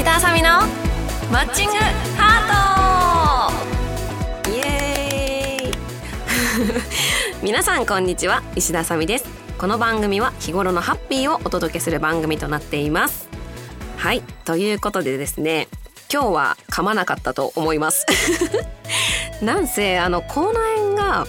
[0.00, 0.48] 石田あさみの
[1.30, 1.74] マッチング
[2.16, 4.50] ハート。
[4.50, 7.44] イエーイ。
[7.44, 9.26] 皆さんこんにちは石田あさみです。
[9.58, 13.28] この番組は日頃のハッピーをお届けする番組となっています。
[13.98, 15.68] はいということでですね
[16.10, 18.06] 今日は噛まなかったと思います。
[19.44, 21.26] なんせあの口内炎が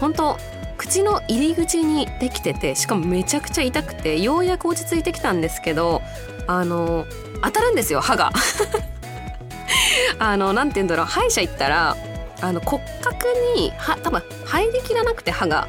[0.00, 0.36] 本当
[0.76, 6.02] 口の入り口にできててしかもめちゃくちゃ痛くてようやく落ち着いてきたんですけど
[6.48, 7.06] あの
[7.42, 8.30] 当たるんですよ歯が。
[10.18, 11.96] あのなんて言うんだろう歯医者行ったら
[12.40, 15.68] あの骨格には多分入りきらなくて歯が。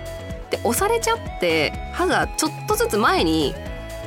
[0.50, 3.54] で押されちゃって歯がちょっとずつ前に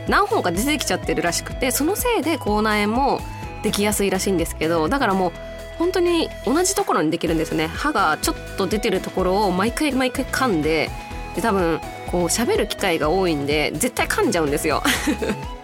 [0.08, 3.20] 何本か出てきちゃってるらしくてそのせいで口内炎も
[3.62, 5.32] できやすいらしいんですけどだからもう
[5.78, 7.66] 本当に同じところにできるんですね。
[7.66, 10.90] 歯がちょっと出てるところを毎回毎回噛んで
[11.34, 14.82] で多分こう喋る機会が多いんで絶対噛んじゃうんですよ。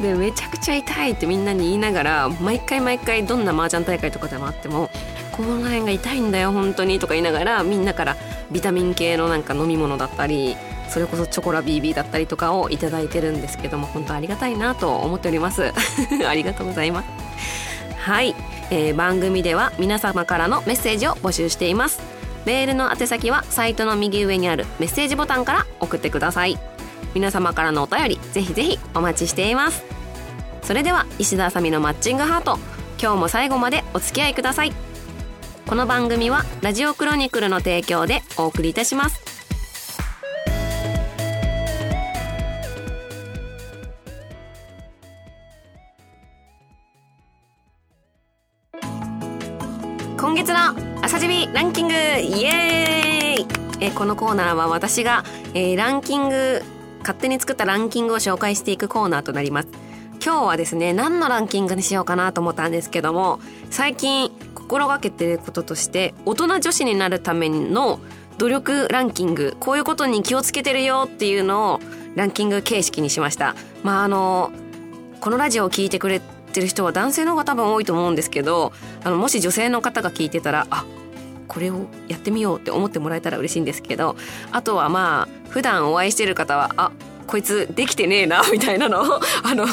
[0.00, 4.90] でめちゃくちゃ痛いってみんなに言いながら毎回毎回どんな麻雀大会とかでもあっても
[5.32, 8.16] 「この辺が痛いんだよ本当に」とか言いながらみんなから
[8.50, 10.56] ビタミン系のなんか飲み物だったり
[10.88, 15.72] それこそチョコラ BB だったりとかを頂いてるんですけども本当ありがたいなと思っております。
[16.26, 17.08] ありがとうございます。
[18.00, 18.34] はい、
[18.70, 22.00] えー、番組では皆様からのメッセージを募集しています。
[22.44, 26.58] メールの宛先はサイトの右上にあるメッセージボタンから送ってください。
[27.14, 29.84] 皆様からのお便りぜひぜひお待ちしています。
[30.62, 32.58] それでは石田あさみのマッチングハート
[33.00, 34.72] 今日も最後までお付き合いください。
[35.66, 39.30] この番組はラジオクロニクルの提供でお送りいたします。
[50.18, 50.58] 今月の
[51.02, 53.46] 朝ジランキングイエーイ。
[53.80, 55.24] えこのコーナーは私が、
[55.54, 56.62] えー、ランキング
[57.00, 59.68] 勝手に作ったランキングを紹介していくコーナーとなります。
[60.22, 68.00] 今日はですね何のランキングにしようかなと思ったんですけども最近心がけてることとして大人女子になるための
[68.36, 71.80] 努力ランキングこういうことに気をつけてるよっていうのを
[72.16, 73.54] ランキング形式にしました。
[73.82, 74.52] まああの
[75.20, 78.72] このラジオを聞いてくれてる人は男性の方が多分多いと思うんですけど
[79.04, 80.84] あのもし女性の方が聞いてたらあ
[81.50, 84.14] これをやってみようって思ってもらえたら嬉しいんですけど
[84.52, 86.92] あとはまあ普段お会いしてる方はあ
[87.26, 89.66] こいつできてねえなみたいなのを あの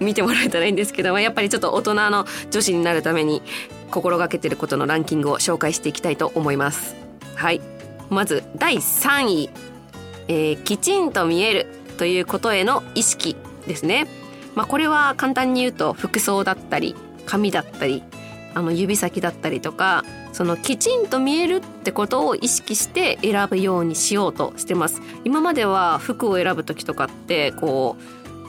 [0.00, 3.42] 見てもらえたらいいんですけどまやっぱりちょっと大人の女子になるために
[3.90, 6.96] 心がけてることのランキングを紹介していきたいと思います。
[7.34, 7.60] はい
[8.08, 9.50] まず第3位、
[10.28, 11.66] えー、きちんと見える
[11.98, 13.36] ということへの意識
[13.66, 14.06] ですね。
[14.54, 18.02] まあ、これは簡単に言うと服装だったり髪だったり
[18.54, 20.04] あの指先だったりとか
[20.40, 25.02] そのきちんと見えるってことを意識して選ぶようにしようとしてます。
[25.22, 27.98] 今までは服を選ぶ時とかってこ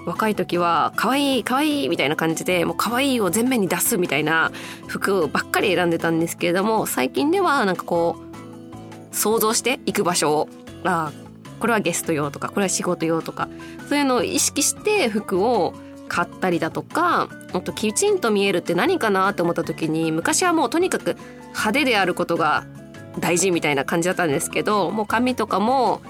[0.05, 4.53] う若い時は可愛い可愛いみたいな感じでもう可愛いを前面に出すみたいな
[4.87, 8.15] 服ばっかり選んでたんですけれども最近ではなんかこ
[9.11, 10.31] う想像して行く場所。
[10.31, 10.49] を
[10.85, 11.11] あ
[11.59, 13.49] これはゲスト用とかこれは仕事用とか
[13.89, 15.73] そういうのを意識して服を
[16.11, 21.15] 買ったりだとかあときちんと見えるって何かなって思った時に昔はもうとにかく
[21.51, 22.65] 派手であることが
[23.19, 26.01] 大事みたいな感じだったんですけどもう髪とかも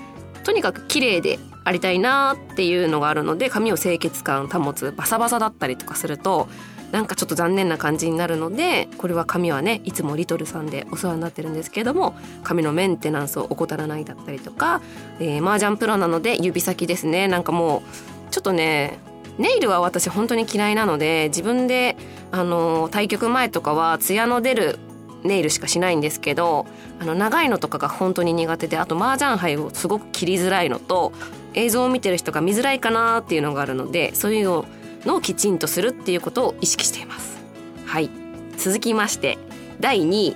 [0.44, 6.50] とにかく綺麗でありたいなっていうのがあるので髪を清潔感保つバサバサだったりとかすると
[6.92, 14.82] なんかちょっと残念な感じになるのでこれは髪はねいつもリトルさんでお世話になってるんですけども髪のメンテナンスを怠らないだったりとか、
[15.20, 17.28] えー、麻雀プロなので指先ですね。
[17.28, 17.84] なんかも
[18.28, 18.98] うちょっとね
[19.38, 21.96] ネイルは私本当に嫌いなので自分で
[22.32, 24.80] あの対局前とかはツヤの出る
[25.24, 26.66] ネイルしかしないんですけど
[27.00, 31.14] あの長いのとかが本当に苦手であと麻雀牌をすごく切りづらいのと
[31.54, 34.66] 映像を見てる人が見づらいかなっていうのがあるのでそういう
[35.06, 37.38] のをきちんとするっていうことを意識しています。
[37.86, 38.10] はい。
[38.58, 39.38] 続きまして
[39.80, 40.36] 第2位。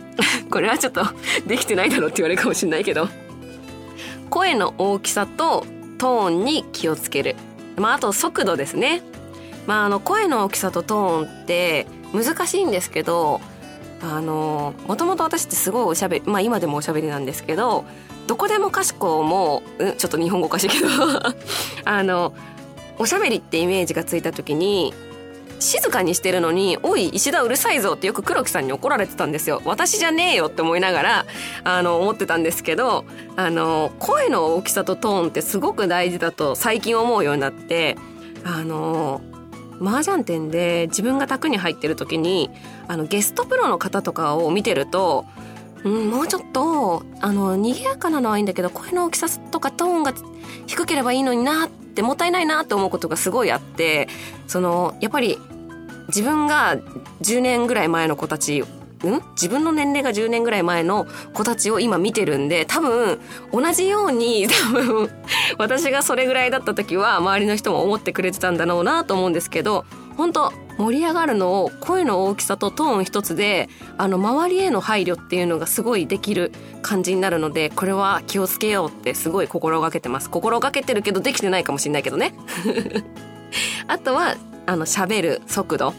[0.50, 1.04] これはちょっと
[1.46, 3.08] できてないだろうって言われるかもしれないけど。
[4.30, 5.66] 声の大きさと
[5.98, 7.36] トーンに気をつける。
[7.76, 9.02] まあ、あと速度ですね。
[9.66, 13.40] まあ、あの声の大きさとトーンって難しいんですけど
[14.02, 17.84] あのもともと私ってすごいおしゃべりまあ今でもおしゃべりなんですけど
[18.26, 20.88] どこでもかしこも、うん、ちょっと日本語おかしいけど
[21.84, 22.34] あの
[22.98, 24.92] おしゃべりってイメージがついた時に
[25.62, 29.62] 静かにしてるのに「おい石田うるさいぞ」ってよく黒木さんに怒られてたんですよ。
[29.64, 31.26] 私じゃねえよって思いながら
[31.64, 33.04] あの思ってたんですけど
[33.36, 37.96] あの声の大きさとトーンってすごく大事だと最近思うようになって
[38.44, 39.20] あの
[39.80, 42.50] 麻雀店で自分が卓に入ってる時に
[42.88, 45.24] あのゲストプロの方とかを見てると
[45.84, 50.14] うん、もうちょっとあの賑やかなのはいいんだけど声の大きさとかトーンが
[50.66, 54.08] 低ければいいのになってもったいないなって思うことがすごいあって
[54.46, 55.38] そのやっぱり
[56.08, 56.76] 自分が
[57.22, 58.66] 10年ぐらい前の子たちん？
[59.32, 63.18] 自分の年齢が10年ぐらい前の子たちを今見てるんで多分
[63.52, 65.10] 同じように 多分
[65.58, 69.84] 私がそれぐらいだった時は周りの人も思ってくれてたんだろうなと思うんですけど
[70.16, 73.68] 本当盛り上がるのを声の大きさとトーン一つで
[73.98, 76.52] あの周りへの配慮っていうのがすごいできる
[76.82, 80.30] 感じになるのでこれは気をつけようってすごい心がけてます。
[80.30, 82.34] 心がけてるけどできてないかもしれないけどね。
[83.86, 84.36] あとは
[84.66, 85.94] あの喋る速度。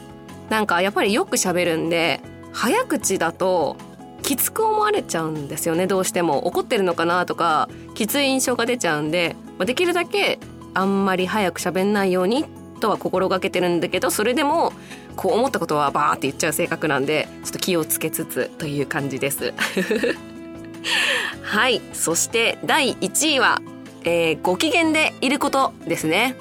[0.50, 2.21] なんかやっぱりよく喋るんで
[2.51, 3.77] 早口だと
[4.21, 6.45] きつく思われちゃうんですよねどうしても。
[6.48, 10.39] 怒ってるのかなとかきつい印象が出ちゃうんでできるだけ
[10.74, 12.45] あんまり早く喋んないように
[12.83, 14.74] とは心がけてるんだけどそれでも
[15.15, 19.54] こう思ったことはバーって言っちゃう性格なんでちょっと気をつけつつという感じです。
[21.42, 21.81] はい。
[21.94, 23.62] そして第1位は、
[24.04, 26.36] えー、ご機嫌でいることですね。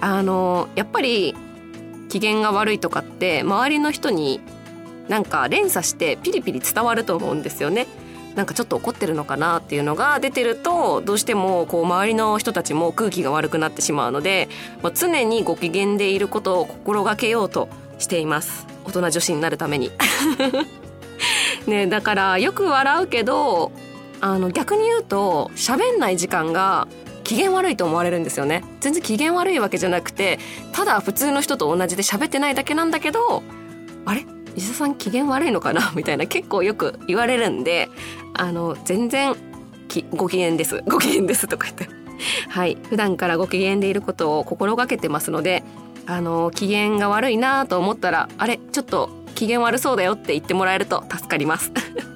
[0.00, 1.34] あのやっぱり
[2.20, 4.40] 機嫌が悪いとかって周りの人に
[5.08, 7.86] なんか連鎖してピリピリ伝わると思うんですよね。
[8.36, 14.48] なんかちょっと怒ってるのかなっていうのが出てるとどうしてもこう周りの人たちも空気が悪くなってしまうので、
[14.82, 17.68] まあ、常にご機嫌でいることを心がけようと
[17.98, 19.92] しています大人女子になるために
[21.68, 23.70] ねだからよく笑うけど
[24.20, 26.88] あの逆に言うと喋んない時間が
[27.24, 28.62] 機嫌悪いと思われるんですよね。
[28.80, 30.38] 全然機嫌悪いわけじゃなくて
[30.72, 33.42] ただ普通の人と同じで喋ってないだけなんだけど
[34.04, 34.24] あれ？
[34.56, 35.92] 石田さん機嫌悪いのかな？
[35.96, 37.88] みたいな結構よく言われるんで
[38.34, 39.34] あの全然
[40.14, 40.82] ご機嫌です。
[40.86, 41.48] ご機嫌です。
[41.48, 41.88] とか言って。
[42.48, 42.78] はい。
[42.88, 45.62] 普段からご機嫌でいることを心がけてますので
[46.06, 48.58] あの機嫌が悪いなと思ったらあれ？
[48.72, 51.72] ちょっと機嫌悪そうだよって言ってもらえると助かります。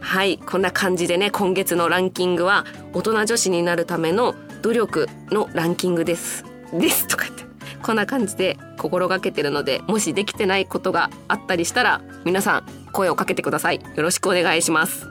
[0.00, 6.44] はいこんな感じでね今月のランキングは大人女子になるための努力のランキングです。
[6.72, 7.44] ですとか言って。
[7.82, 13.80] こんな感じで心がけてるのでもしできてないことがあったりしたら皆さん声をかけてください。
[13.94, 15.06] よろしくお願いします。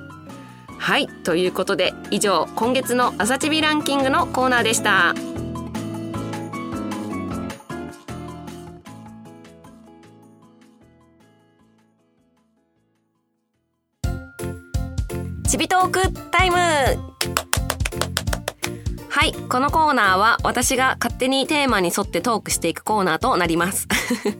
[0.78, 5.16] はいということで以上今月の朝チビランキングのコーナーでした。
[15.58, 16.58] ちびトークタイム
[19.10, 19.34] はい。
[19.50, 23.88] このコーナーは私が勝手にテーマに沿ってトークしていくコーナーとなります。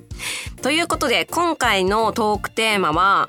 [0.62, 3.28] ということで、今回のトークテーマは、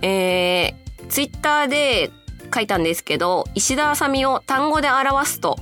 [0.00, 2.12] えー、ツイッターで
[2.54, 5.58] 書いたんですけど、石田あさみを単語で表すと、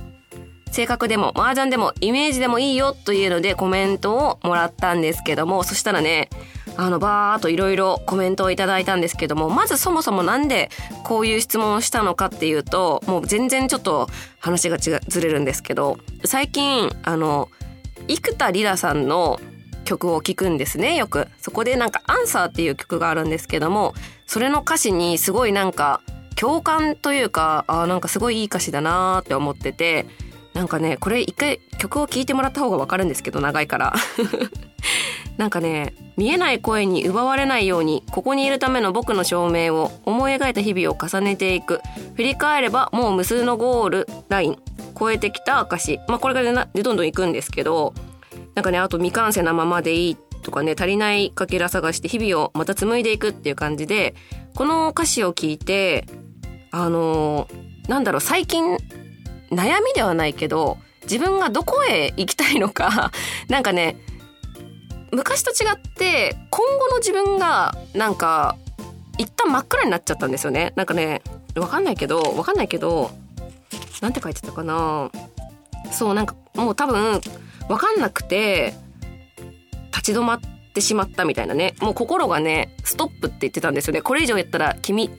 [0.71, 6.29] 性格でも麻雀でもイメージでもいいよというのでコメントをもらったんですけども、そしたらね、
[6.75, 10.69] あの、バーっといろいろコメントをいただいたんですけども、まずそもそもなんで
[11.03, 14.07] こういう質問をしたのかっていうと、もう全然ちょっと
[14.39, 17.49] 話がずれるんですけど、最近、あの、
[18.07, 19.39] 生田リラさんの
[19.85, 21.27] 曲を聴くんですね、よく。
[21.39, 23.93] そこでなんか、アンサーっていう曲があるんですけども、
[24.25, 26.01] それの歌詞にすごいなんか、
[26.35, 30.05] 共感というか、あなんかすごいいい歌詞だなーって思ってて、
[30.53, 33.93] なんかね、これ一回曲を聴いてもらった方がわかるんですけど、長いから。
[35.37, 41.81] なんかね見えない声に奪われないようにここにいるための僕の証明を思い描いた日々を重ねていく
[42.15, 44.57] 振り返ればもう無数のゴールライン
[44.97, 47.93] 超えてきた証まあこれからでどんどん行くんですけど
[48.53, 54.13] なんかねあと未完成なままでいいとかね足りないかけら探して日々をまた紡いでいくっていう感じで
[54.53, 56.05] この歌詞を聞いて
[56.71, 58.77] あのー、なんだろう最近
[59.53, 63.11] 悩みではないけど自分がどこへ行きたいのか
[63.49, 63.97] なんかね
[65.11, 68.57] 昔と違って今後の自分がなんか
[69.17, 70.73] 一旦真っ暗になっちゃったんですよね。
[70.75, 71.21] なんかね
[71.55, 73.11] わかんないけどわかんないけど
[74.01, 75.11] なんて書いてたかな。
[75.91, 77.21] そうなんかもう多分
[77.69, 78.73] わかんなくて
[79.95, 80.39] 立ち止まっ
[80.73, 81.75] てしまったみたいなね。
[81.79, 84.01] もう心がねストップって言ってたんですよね。
[84.01, 85.11] これ以上やったら君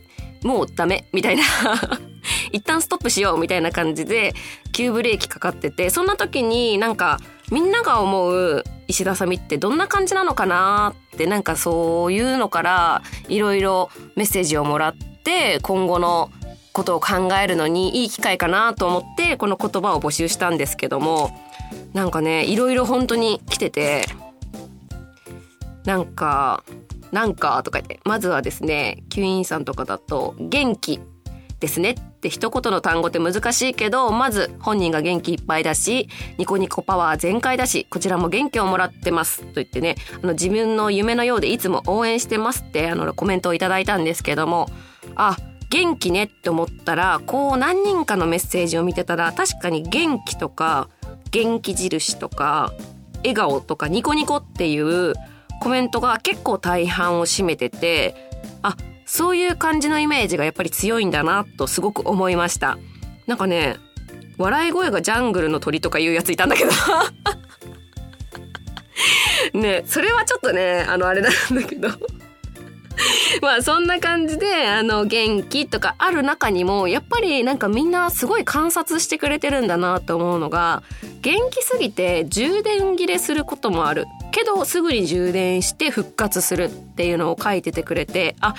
[0.42, 1.42] もうダメみたいな。
[2.54, 4.32] 一旦ストップしようみたいな感じで
[4.72, 7.18] 急ブレーキかかっててそんな時になんか
[7.50, 14.94] みんなが思う石田さみってどんな感じなのかなってなんかそういうのからいろいろメッセージをもらっ
[15.24, 16.30] て今後の
[16.72, 21.30] ことを考えるのにいい機会かなと思ってこの言葉を募集したんですけども
[21.92, 24.06] なんかねいろいろ本当に来てて
[25.84, 26.62] なんか
[27.10, 31.00] なんかとか言ってまずはですね吸引さんとかだと元気。
[31.60, 31.92] ですね。
[31.92, 36.08] って一言の単語って難しいけどまず本人が元気いっぱいだし
[36.38, 39.42] ニコニコパワー全開だしこちらも元気をもらってます。
[39.42, 44.68] と言ってねあの自分の夢のようでいつも応援してますってあのコメントをいただいたんですけども
[45.16, 45.36] あ
[45.70, 50.88] 元気ねって思ったらこう何人かのメッセージを見てたら確かに元気とか
[51.30, 52.72] 元気印とか
[53.18, 55.14] 笑顔とかニコニコっていう
[55.60, 58.14] コメントが結構大半を占めてて
[58.62, 62.78] あそういう感じのイメージがやっぱり強いんだなとすごく思いました。
[63.26, 63.76] なんかね
[64.38, 66.70] 笑い声がジャングルの鳥とかいうやついたんだけど。
[69.58, 71.88] ねそれはちょっとねあのあれなんだけど。
[73.42, 80.82] まあそんな感じであの元気とかある中にもやっぱりなんかみんなすごい観察してくれてるんだなと思うのが
[81.20, 84.06] 元気すぎて充電切れすることもある。
[84.34, 88.56] けどすぐに充電して復活するっていうのを書いててくれてあ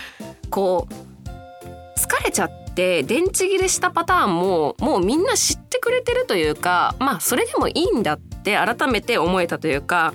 [0.50, 10.14] こう疲れちゃって電池切れしたパターンももうみんな知ってくれてるというかまあそれでもいいんだって改めて思えたというか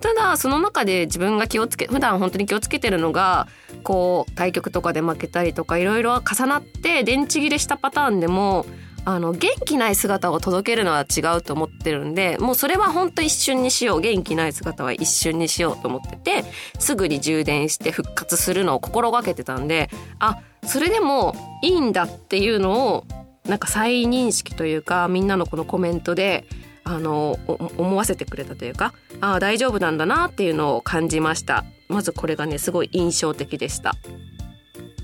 [0.00, 3.48] ただその中で自分が気をつけ普段本当に気をつけてるのが
[3.82, 8.64] こう対局とかで負けたりとかいろいろ重なって電池切れしたパターンでも
[9.04, 16.44] あの元気ない姿を届けるのは違うと思ってるんでもうそれは本当一瞬にしよう元気ない姿は一瞬にしようと思ってて
[16.78, 19.90] すぐに充電して復活するのを心がけてたんで
[20.20, 23.04] あそれでもいいんだっていうのを
[23.44, 26.46] なんか再認識というかみんなのこのコメントで
[26.84, 27.38] あの
[27.76, 31.64] 思わせてくれたというかああ大丈夫なんだなっていうのを感じました。
[31.88, 33.94] まずこれがねすごい印象的でした。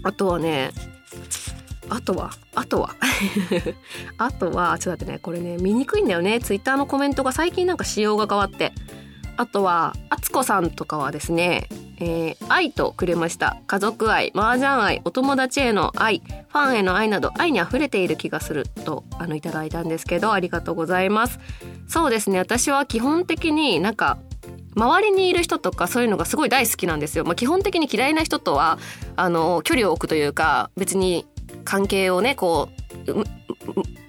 [0.03, 0.71] あとはね
[1.91, 2.95] あとはあとは。
[4.19, 6.41] あとは ちょっと待ってねこれね見にくいんだよね。
[6.41, 8.73] ツイッターのコメントが最近なんか仕様が変わって。
[9.37, 11.69] あとはあつこさんとかはですね
[12.01, 13.57] えー、愛とくれました。
[13.67, 18.67] 家族愛麻雀愛お友達への愛ファンへの愛など愛に溢れている気がする。
[18.85, 21.41] とあのいただいたんですけどありがとうございます。
[21.89, 24.19] そうですね私は基本的になんか
[24.77, 28.79] 周りにいる人とかそういうのがすごい大好きなんですよ、まあ、基本的に嫌いな人とは
[29.17, 31.27] あの距離を置くというか別に
[31.69, 32.71] 関係をねこ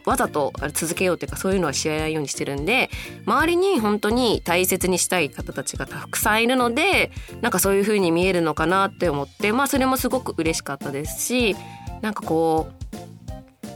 [0.06, 2.90] うわざと続けようっていうかそういうのはしないようにしてるんで
[3.26, 7.12] 周りに本当に大切にしたい方たちがたくさんいるので
[7.42, 11.58] なんかそういう風に見えるのかなって思ってまあそれもすごく嬉しかったですし
[12.00, 12.70] なんかこ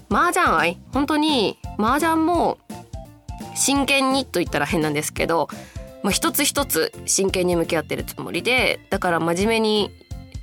[0.10, 2.60] う麻雀愛本当に麻雀も
[3.54, 5.50] 真剣にと言ったら変なんですけど、
[6.04, 9.92] まあ、一つ一つ真剣に向き合ってるつもりでだから真面目に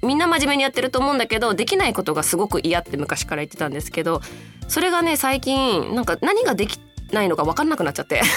[0.03, 4.21] みんな真面目にやってると思うんだけどできないことがすごく嫌って昔から言ってたんですけど
[4.69, 6.79] それがね最近なんか何ができ
[7.13, 8.23] ないのか分かんなくなっちゃって。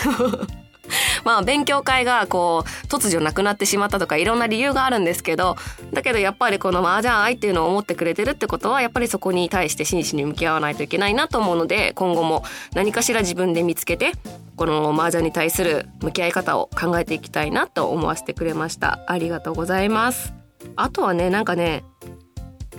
[1.23, 5.55] まあ勉強会がこう突如なくなってしまったとかいろんな理由があるんですけど
[5.93, 12.43] だけどやっぱりこの麻雀愛っていうのを思ってくれてるってことはやっぱりそこに対して真摯に向き合わないといけないなと思うので今後も
[12.75, 14.11] 何かしら自分で見つけて
[14.57, 18.99] この麻雀に対する向き合い方を考えていきたいなと思わせてくれました。
[19.07, 20.42] ありがとうございます。
[20.75, 21.83] あとはねなんかね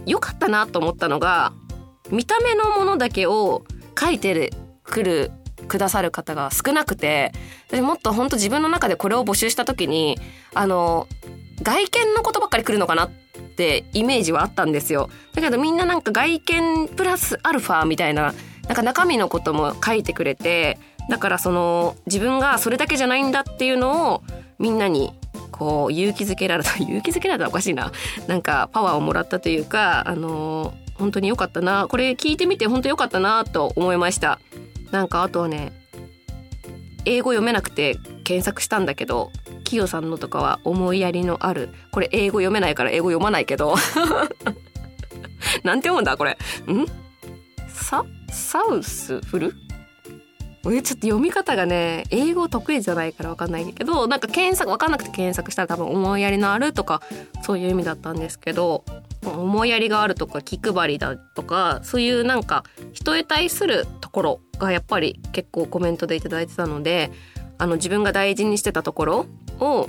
[0.06, 1.52] 良かったなと思ったのが
[2.10, 3.64] 見た目のものだけを
[3.98, 5.32] 書いてくる
[5.68, 7.32] くださる方が少なくて
[7.72, 10.18] もっと本当自分の中でこれを募集した時に
[10.52, 11.08] あの
[11.62, 13.10] 外見のことばっかり来るのかなっ
[13.56, 15.08] てイメージはあったんですよ。
[15.34, 18.34] だけどみんななんか外見プラスアルファみたいな
[18.66, 24.22] なんか中身のことも書いてくれてだからその自分がそれだけじゃないんだっていうのを
[24.58, 25.12] みんなに
[25.56, 27.92] こう勇気づけられた 勇気づけられたらおかしいな。
[28.26, 31.86] なんかパワーをもらったというかあの本当に良かったな。
[31.88, 34.40] これ聞いてみて本当良かったなと思いました。
[34.90, 35.72] なんかあとはね
[37.04, 39.30] 英語読めなくて検索したんだけど
[39.62, 41.70] キヨさんのとかは思いやりのある。
[41.92, 43.76] これ英語読めないから英語読まないけど。
[45.62, 46.32] なんて読むんだこれ。
[46.32, 46.36] ん？
[47.68, 49.63] ササウスフル？
[50.64, 57.02] ちょっと読み方がね英語得意じゃないから分かんないんだけどなんか検索分かんなくて検索したら多分思いやりのあるとか
[57.42, 58.84] そういう意味だったんですけど
[59.22, 67.10] 思いやりがあるとか気配りだとかそういうなんか人へ対するところがやっぱり結構コメントで頂いてたので
[67.58, 69.26] あの自分が大事にしてたところ
[69.60, 69.88] を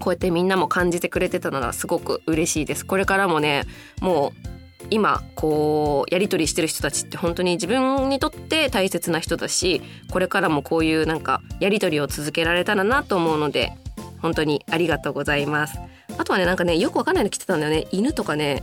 [0.00, 2.84] こうやってみんなも感じてくれてたのがすごく嬉しいです。
[2.84, 3.64] これからもね
[4.00, 4.55] もう
[4.90, 13.72] 今こうやり取りしてる人たちって本当に自分にとって大切な人だしこれからもこういうなんかやり取りを続けられたらなと思うので
[14.20, 15.78] 本当にありがとうございます。
[16.18, 17.86] あとはねなんかねよくわかんないの来てたんだよね。
[17.92, 18.62] 犬とかね。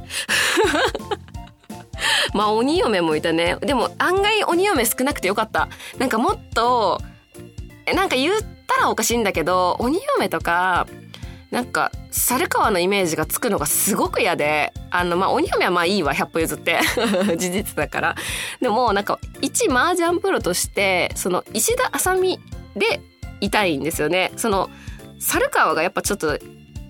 [2.34, 3.58] まあ鬼嫁もいたね。
[3.62, 5.70] でも案外鬼嫁少なくてよかった。
[5.98, 7.02] なんかもっと
[7.94, 8.36] なんか言っ
[8.68, 10.88] たらおかしいんだけど鬼嫁とか
[11.52, 16.80] なんか猿川のイメージがつくのがすごく嫌であのまあ鬼嫁はまあいいわ100歩譲って。
[17.38, 18.16] 事実だから。
[18.62, 22.40] でもなんか一麻雀プロとしてその石田あさみ
[22.76, 23.02] で
[23.42, 24.32] いたいんですよね。
[24.38, 24.70] その
[25.20, 26.38] 猿川がやっぱちょっと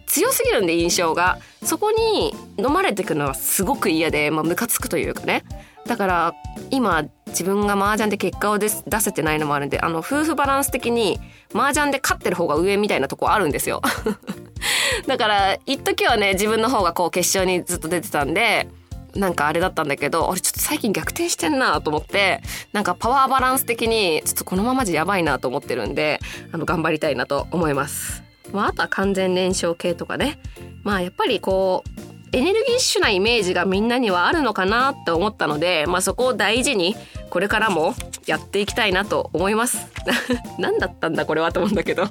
[0.08, 1.40] 強すぎるんで印象が。
[1.64, 5.46] そこに飲まれてくのはすごく嫌でまあムカつくというかね。
[5.86, 6.34] だから
[6.70, 11.20] 今自分が麻雀で結果を出せてないのもあるんであの夫婦バランス的に
[11.54, 13.82] 麻雀で勝ってる方が上みたいなとこあるんですよ。
[15.08, 18.68] だから一時はね自分の方がこう決勝にずっと出てたんで
[19.16, 26.20] なんかあれだったんだけど俺ちょっと最近逆転してんなと思ってなんかパワーバランス的にちょっとこのままじゃやばいなと思ってるんで
[26.52, 28.24] あの頑張りたいなと思います。
[28.52, 30.40] まあ、あとは完全燃焼系とかね
[30.84, 36.96] まあやっぱりこうエネルギッシュなイメージがみんなにはあるのかなって思ったので、まあ、そこを大事に
[37.30, 37.94] これからも
[38.26, 39.88] やっていきたいなと思います。
[40.58, 42.08] 何だったんだこれはと思うんだけど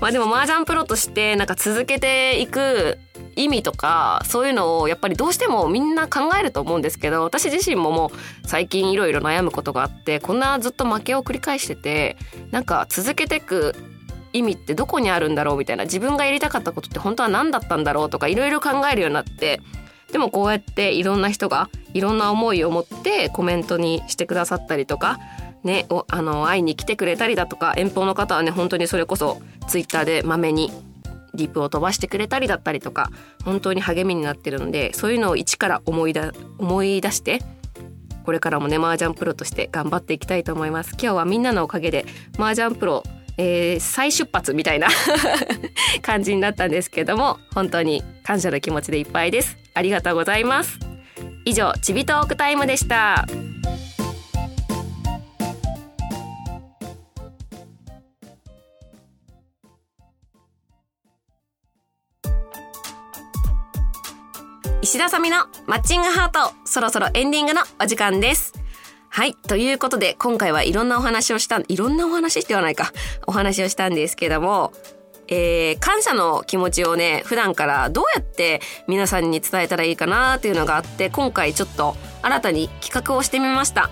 [0.00, 2.98] まあでも麻雀プロとしてなんか続けていく
[3.36, 12.16] 意味とかそういうのをやっぱりどうしてもみんな考えると思うんですけど私自身ももう最近いろいろ悩むことがあってこんなずっと負けを繰り返してて
[12.50, 13.74] なんか続けていく
[14.32, 19.60] 意味ってどこにあるんだろうみたいな自分がやりたかったことって本当は何だったんだろうとかいろいろ考えるようになって
[20.12, 25.18] でもこうやっていろんな人がいろんな思いを持ってコメントにしてくださったりとか
[25.64, 30.70] ね、あの会いに来てくれたりだとか遠方の方はね本当にそれこそツイッターでまめに
[31.34, 33.10] リプを飛ばしてくれたりだったりとか
[33.44, 37.40] 本当に励みになってるのでそういうのを一から思いだ思い出して
[38.24, 40.90] これからもね麻雀プロとして頑張っていきたいと思います。
[40.92, 42.04] 今日はみんなのおかげで
[42.38, 43.02] 麻雀プロ
[43.40, 44.88] えー、再出発みたいな
[46.02, 49.56] 感じになったんですけども本当に感謝の気持ちでいっぱいです。
[49.74, 50.78] ありがとうございます。
[51.44, 53.26] 以上ちびトークタイムでした。
[64.88, 68.54] 石田さみのマッチングハートそろそろエンディングのお時間です
[69.10, 69.34] はい。
[69.34, 72.90] ということで、今回はいろんなお話をした、いろんなお話ではないか、
[73.26, 74.72] お話をしたんですけども、
[75.26, 83.90] えー、感謝の気持ちをね、普段からどうやって皆さんに伝えたらいいかなっていうのがあって、今回ちょっと新たに企画をしてみました。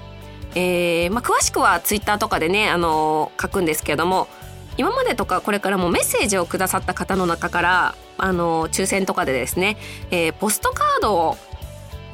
[0.54, 4.28] えー、まあ、詳しくはツイッターとかでね、あのー、書くんですけども、
[4.76, 9.76] 今までとかこれからもメッセージをくださった方の中から、あの、抽選とかでですね、
[10.10, 11.36] えー、ポストカードを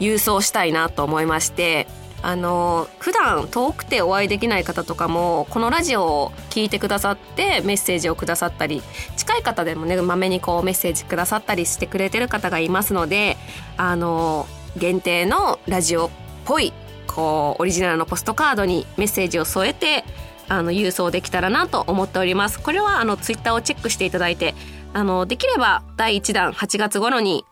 [0.01, 1.87] 郵送したいなと思いまして、
[2.23, 8.81] あの普段遠くてお会いできない方とかもこのラジオを聞いてくださってメッセージをくださったり
[9.17, 13.37] 近い方でもねまめにこうメッセージくださったりしてくれてる方がいますので
[13.77, 14.47] あの
[14.77, 16.11] 限定のラジオっ
[16.45, 16.73] ぽい
[17.09, 20.05] こうオリジナルのポストカードにメッセージを添えて
[20.53, 24.55] あの郵送できたらなと思っておりますこれはあのツイッターをチェックしていただいて
[24.93, 27.45] あのできれば第1弾8月頃に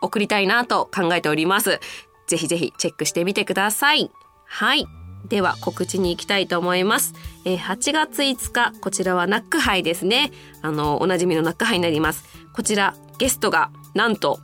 [0.00, 1.80] 送りたいなと考えております
[2.28, 4.10] ぜひぜひチェックしてみてください。
[4.44, 4.86] はい。
[5.28, 7.14] では告知に行きたいと思います。
[7.44, 10.30] えー、8月5日、こちらはナックハイですね。
[10.62, 12.24] あの、おなじみのナックハイになります。
[12.54, 14.38] こちら、ゲストが、なんと、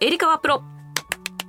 [0.00, 0.62] エリカワプロ。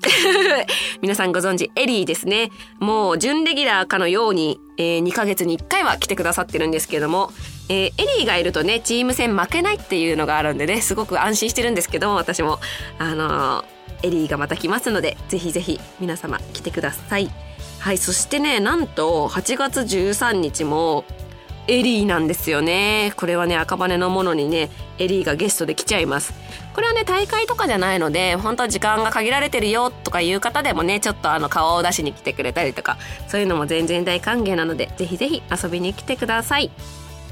[1.02, 2.52] 皆さんご存知、エリーですね。
[2.80, 7.32] もう、準レギュラーかのように、えー、2ヶ月に1回は来てくださってるんですけども、
[7.70, 12.60] えー、エリーがいるとね、チーム戦負けないっていうのがあるんでね、すごく安心してるんですけども、私も、
[13.00, 17.32] あのーエリーがまた来ますのでぜひぜひ皆様来てください
[17.80, 21.06] はいそしてねなんと8月13日も
[21.68, 24.70] エリーなんですよねこれはね赤羽のものにね
[25.04, 26.34] エリーがゲストで来ちゃいます
[26.74, 36.72] これはね大会とかじゃないので本当は時間が限られてるよとかいう方でもねちょっとあの顔を出しに来てくれたりとかそういうのも全然大歓迎なのでぜひぜひ遊びに来てください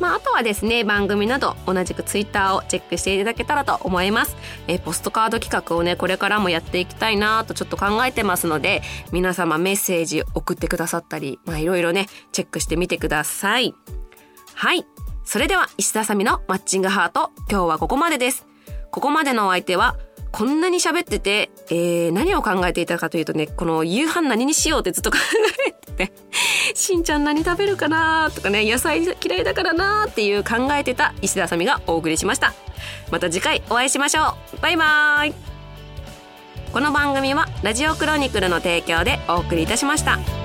[0.02, 4.36] まあ、あとはですね、番組など同じくツイッターをチェックしていただけたらと思います。
[4.68, 8.82] えポストカード企画をね、これからもやっていきたいなとちょっと考えてますので、
[9.12, 13.76] 皆様メッセージ送ってくださったり、まあ、いろいろね、チェックしてみてください。
[14.56, 14.88] はい。
[15.24, 18.46] それでは、石田さみのマッチングハート、今日はここまでです。
[18.92, 19.96] ここまでのお相手は、
[20.32, 25.18] こんなに喋ってて、えー、何を考えていたかというとね、この夕飯何にしようってずっと考
[25.68, 26.14] えてて、
[26.74, 32.54] しんちゃん何食べるかなとかね、野菜嫌いだからなっていう考えてた石田さみがお送りしました。
[33.12, 34.62] また次回お会いしましょう。
[34.62, 35.34] バイバーイ。
[36.72, 40.41] この番組はラジオクロニクルの提供でお送りいたしました。